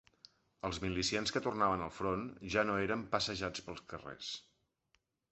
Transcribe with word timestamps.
Els 0.67 0.77
milicians 0.83 1.33
que 1.35 1.41
tornaven 1.47 1.83
al 1.87 1.91
front 1.97 2.23
ja 2.53 2.63
no 2.69 2.77
eren 2.85 3.03
passejats 3.17 3.65
pels 3.67 3.83
carrers 3.93 4.31